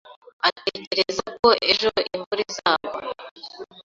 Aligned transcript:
atekereza 0.47 1.25
ko 1.41 1.47
ejo 1.71 1.89
imvura 2.15 2.41
izagwa. 2.49 2.99